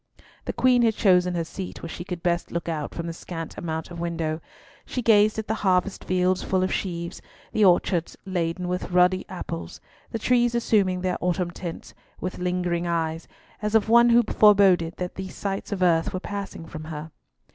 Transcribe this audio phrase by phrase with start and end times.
[0.45, 3.55] The Queen had chosen her seat where she could best look out from the scant
[3.55, 4.41] amount of window.
[4.83, 9.79] She gazed at the harvest fields full of sheaves, the orchards laden with ruddy apples,
[10.09, 13.27] the trees assuming their autumn tints, with lingering eyes,
[13.61, 17.11] as of one who foreboded that these sights of earth were passing from her.